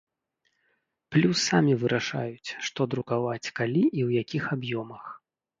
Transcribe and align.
Плюс 1.15 1.37
самі 1.49 1.73
вырашаюць, 1.83 2.49
што 2.71 2.81
друкаваць, 2.95 3.51
калі 3.61 3.83
і 3.87 3.89
ў 3.89 4.09
якіх 4.25 4.43
аб'ёмах. 4.57 5.07